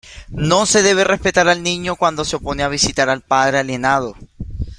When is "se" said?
0.65-0.81, 2.25-2.35